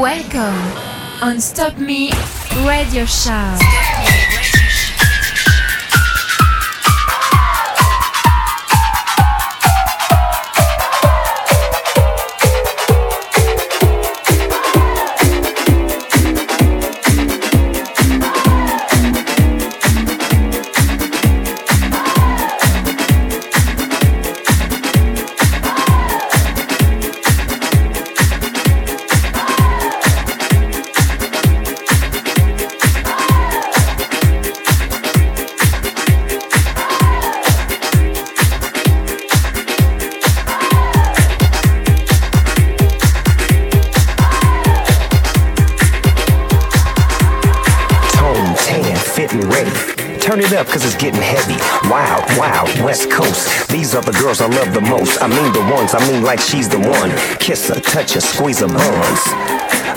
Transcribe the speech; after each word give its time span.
Welcome 0.00 0.56
on 1.22 1.38
Stop 1.38 1.76
Me 1.76 2.10
Radio 2.64 3.04
Show. 3.04 3.91
Cause 50.60 50.84
it's 50.84 50.96
getting 50.96 51.22
heavy. 51.22 51.56
Wow, 51.88 52.20
wow, 52.36 52.68
West 52.84 53.10
Coast. 53.10 53.48
These 53.68 53.94
are 53.94 54.02
the 54.02 54.12
girls 54.20 54.42
I 54.42 54.48
love 54.52 54.74
the 54.74 54.82
most. 54.82 55.16
I 55.22 55.26
mean 55.26 55.48
the 55.56 55.64
ones, 55.72 55.94
I 55.94 56.00
mean 56.12 56.22
like 56.22 56.40
she's 56.40 56.68
the 56.68 56.78
one. 56.78 57.08
Kiss 57.40 57.68
her, 57.68 57.80
touch 57.80 58.12
her, 58.12 58.20
squeeze 58.20 58.60
her 58.60 58.68
buns. 58.68 59.22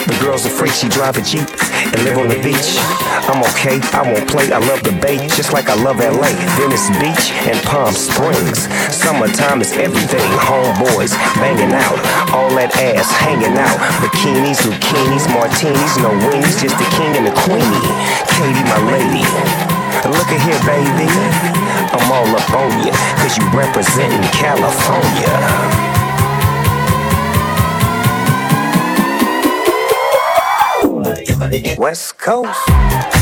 The 0.07 0.15
girl's 0.23 0.45
a 0.45 0.49
freak, 0.49 0.71
she 0.71 0.87
drive 0.87 1.17
a 1.19 1.21
Jeep 1.21 1.43
and 1.91 1.99
live 2.07 2.17
on 2.17 2.31
the 2.31 2.39
beach. 2.39 2.79
I'm 3.27 3.43
okay, 3.51 3.83
I 3.91 4.07
won't 4.07 4.31
play, 4.31 4.47
I 4.47 4.63
love 4.63 4.79
the 4.87 4.95
bay, 5.03 5.27
just 5.35 5.51
like 5.51 5.67
I 5.67 5.75
love 5.75 5.99
LA. 5.99 6.31
Venice 6.55 6.87
Beach 7.03 7.35
and 7.51 7.59
Palm 7.67 7.91
Springs. 7.91 8.71
Summertime 8.95 9.59
is 9.59 9.75
everything, 9.75 10.23
homeboys 10.39 11.11
banging 11.35 11.75
out. 11.75 11.99
All 12.31 12.47
that 12.55 12.71
ass 12.79 13.11
hanging 13.11 13.59
out. 13.59 13.75
Bikinis, 13.99 14.63
zucchinis, 14.63 15.27
martinis, 15.35 15.99
no 15.99 16.15
wings, 16.31 16.63
just 16.63 16.79
the 16.79 16.87
king 16.95 17.11
and 17.19 17.27
the 17.27 17.35
queenie. 17.43 17.83
Katie, 18.31 18.63
my 18.71 18.79
lady. 18.87 19.74
Look 20.11 20.29
at 20.29 20.41
here, 20.45 20.61
baby. 20.69 21.09
I'm 21.97 22.11
all 22.11 22.27
up 22.35 22.53
on 22.53 22.85
you, 22.85 22.91
cause 23.17 23.37
you 23.37 23.45
representing 23.57 24.21
California. 24.31 25.85
West 31.77 32.17
Coast. 32.17 33.14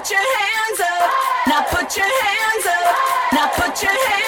put 0.00 0.10
your 0.10 0.18
hands 0.18 0.80
up. 0.80 1.10
Now 1.46 1.62
put 1.68 1.94
your 1.94 2.06
hands 2.06 2.66
up. 2.66 2.96
Now 3.32 3.48
put 3.48 3.82
your 3.82 3.92
hands 3.92 4.19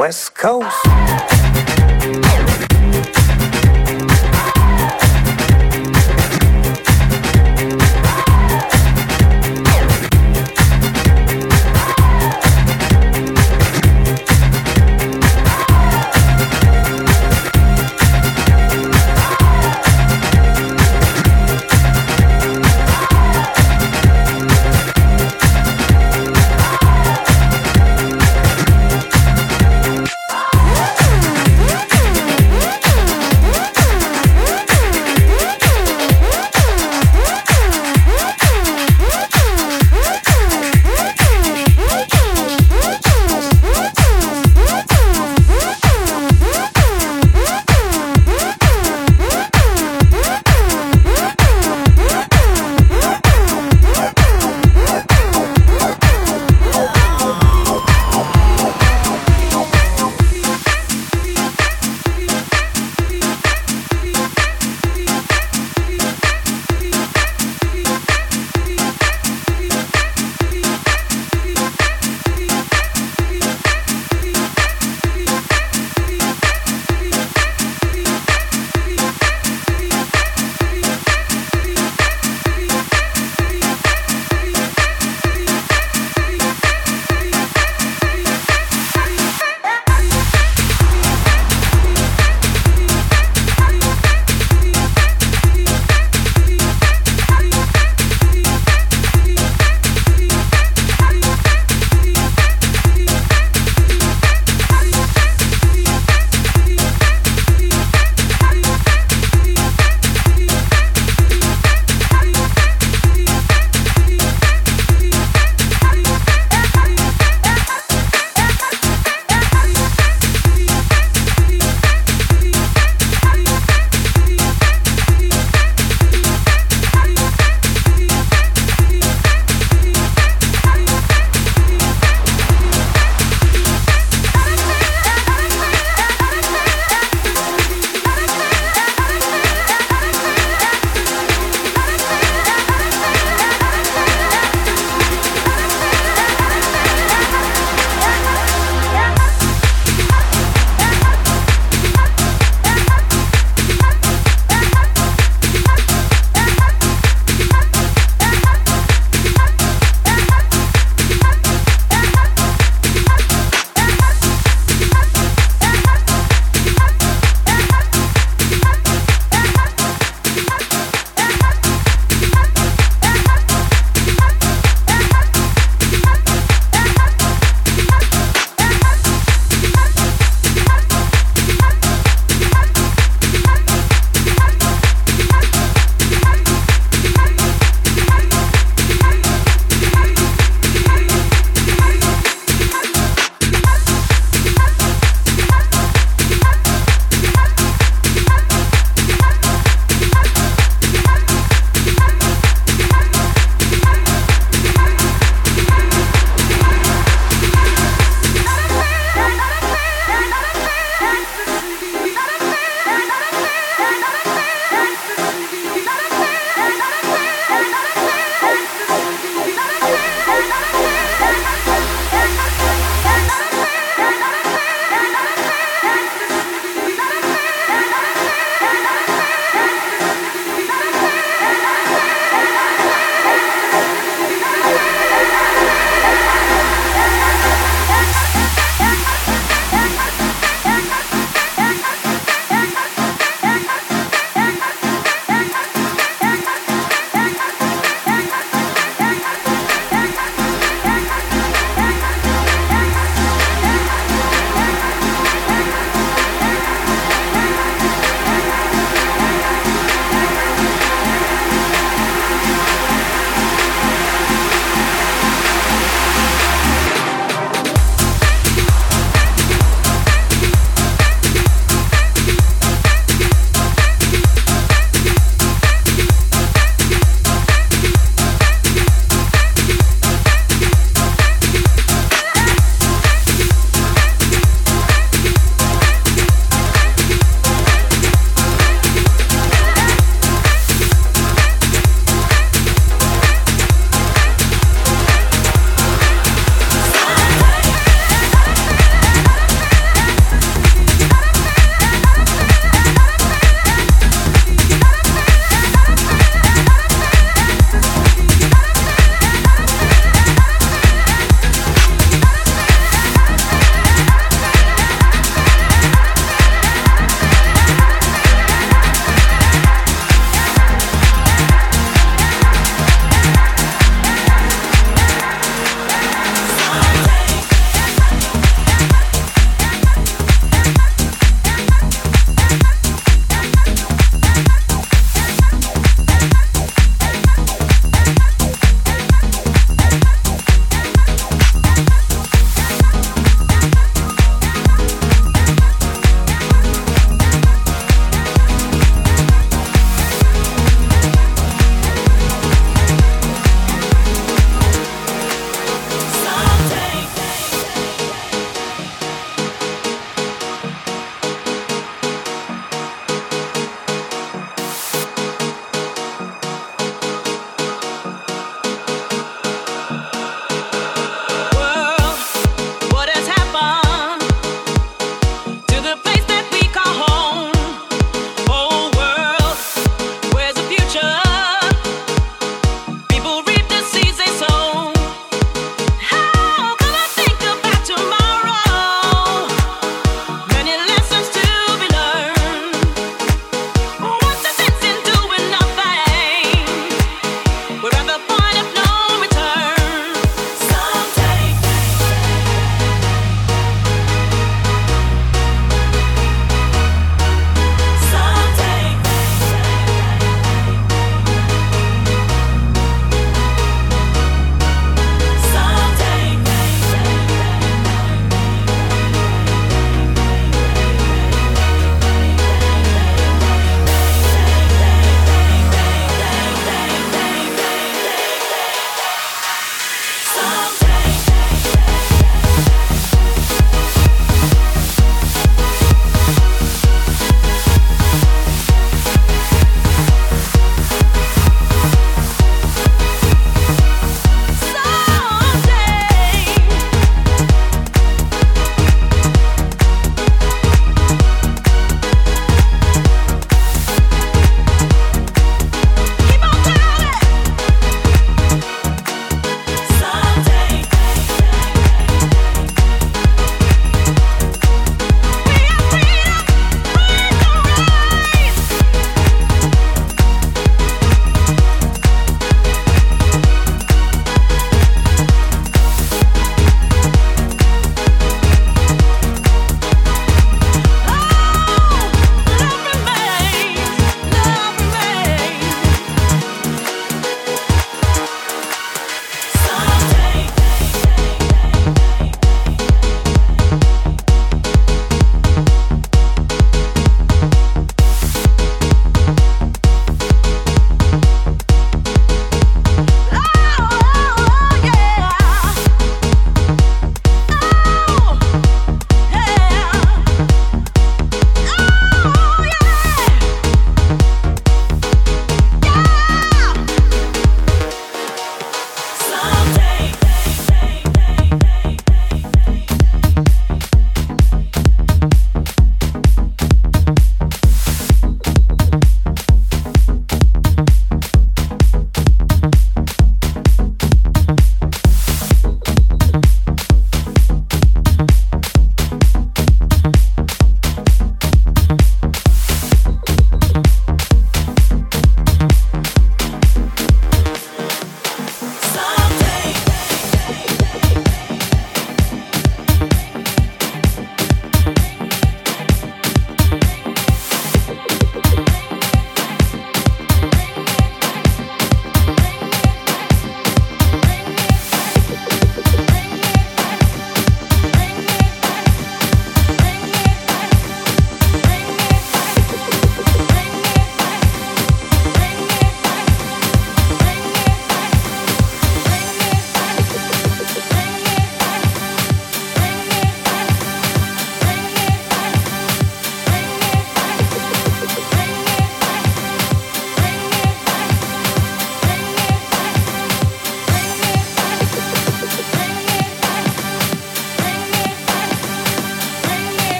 West 0.00 0.34
Coast. 0.34 1.29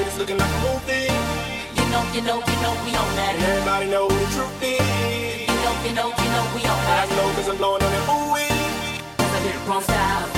But 0.00 0.06
it's 0.08 0.18
looking 0.18 0.38
like 0.38 0.48
a 0.48 0.60
movie. 0.64 1.12
You 1.76 1.84
know, 1.92 2.02
you 2.14 2.22
know, 2.22 2.38
you 2.40 2.56
know 2.64 2.72
we 2.84 2.90
on 2.96 3.04
And 3.04 3.18
that. 3.20 3.36
everybody 3.36 3.86
know 3.90 4.08
who 4.08 4.16
the 4.16 4.30
truth 4.32 4.62
is. 4.62 4.80
You 5.44 5.56
know, 5.64 5.74
you 5.84 5.92
know, 5.92 6.08
you 6.22 6.28
know 6.34 6.44
we 6.56 6.62
on 6.72 6.80
I 6.88 7.04
know 7.16 7.28
cause 7.36 7.48
I'm 7.48 7.56
blowing 7.58 7.82
on 7.82 7.90
that 7.92 8.08
ooh-wee. 8.08 8.48
Cause 9.18 9.32
I 9.36 9.40
did 9.44 9.54
it 9.54 9.68
wrong 9.68 9.82
style. 9.82 10.28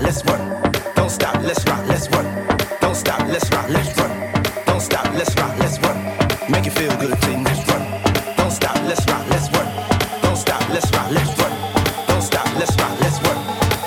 Let's 0.00 0.24
work. 0.24 0.94
Don't 0.94 1.10
stop, 1.10 1.36
let's 1.42 1.64
rock, 1.66 1.86
let's 1.86 2.08
work. 2.10 2.26
Don't 2.80 2.94
stop, 2.94 3.20
let's 3.28 3.50
rock, 3.50 3.68
let's 3.68 3.96
work. 3.98 4.03
Let's 5.14 5.30
rock, 5.36 5.56
let's 5.58 5.78
work. 5.78 5.96
Make 6.50 6.66
it 6.66 6.74
feel 6.74 6.90
good, 6.98 7.14
team, 7.22 7.44
let's 7.44 7.62
work. 7.70 7.82
Don't 8.36 8.50
stop, 8.50 8.74
let's 8.82 9.06
rock, 9.06 9.22
let's 9.30 9.46
work. 9.54 9.68
Don't 10.22 10.34
stop, 10.36 10.60
let's 10.74 10.90
rock, 10.90 11.08
let's 11.14 11.30
work. 11.38 11.54
Don't 12.10 12.20
stop, 12.20 12.50
let's 12.58 12.74
rock, 12.74 12.90
let's 12.98 13.22
work. 13.22 13.38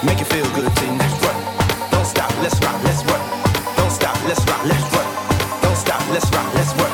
Make 0.07 0.21
it 0.23 0.27
feel 0.31 0.47
good, 0.55 0.71
team, 0.79 0.97
let's 0.97 1.19
work. 1.19 1.35
Don't 1.91 2.07
stop, 2.07 2.31
let's 2.39 2.55
rock, 2.63 2.79
let's 2.87 3.03
work. 3.03 3.19
Don't 3.75 3.91
stop, 3.91 4.15
let's 4.23 4.39
rock, 4.47 4.63
let's 4.71 4.87
work. 4.95 5.09
Don't 5.67 5.75
stop, 5.75 5.99
let's 6.15 6.31
rock, 6.31 6.47
let's 6.55 6.71
work. 6.79 6.93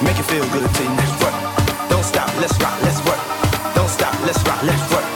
Make 0.00 0.16
it 0.16 0.26
feel 0.32 0.46
good, 0.48 0.64
team, 0.80 0.92
let's 0.96 1.14
work. 1.20 1.36
Don't 1.92 2.04
stop, 2.08 2.32
let's 2.40 2.56
rock, 2.64 2.76
let's 2.88 3.04
work. 3.04 3.20
Don't 3.76 3.92
stop, 3.92 4.16
let's 4.24 4.40
rock, 4.48 4.62
let's 4.64 4.84
work. 4.96 5.06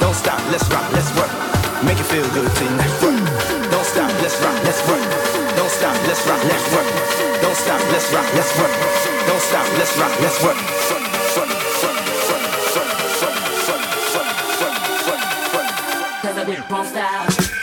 Don't 0.00 0.16
stop, 0.16 0.40
let's 0.48 0.64
rock, 0.72 0.88
let's 0.96 1.12
work. 1.12 1.32
Make 1.84 2.00
it 2.00 2.08
feel 2.08 2.24
good, 2.32 2.48
team, 2.56 2.72
let's 2.80 2.96
work. 3.04 3.20
Don't 3.68 3.84
stop, 3.84 4.08
let's 4.24 4.40
rock, 4.40 4.56
let's 4.64 4.80
work. 4.88 5.04
Don't 5.60 5.68
stop, 5.68 5.96
let's 6.08 6.24
rock, 6.24 6.40
let's 6.48 6.66
work. 6.72 6.93
Stop, 7.64 7.80
let's 7.92 8.12
rock, 8.12 8.34
let's 8.34 8.58
work. 8.58 8.70
Don't 9.26 9.40
stop, 9.40 9.66
let's 9.78 9.96
rock, 9.96 10.20
let's 10.20 10.42
work. 10.44 10.56
Cause 16.20 16.36
I 16.36 16.44
did 16.44 16.58
it 16.58 16.70
wrong 16.70 16.84
style. 16.84 17.53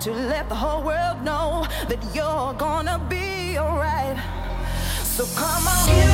to 0.00 0.12
let 0.12 0.48
the 0.48 0.54
whole 0.54 0.82
world 0.82 1.22
know 1.22 1.66
that 1.88 2.02
you're 2.14 2.54
gonna 2.54 2.98
be 3.10 3.58
alright. 3.58 4.16
So 5.04 5.26
come 5.36 5.66
on. 5.68 6.09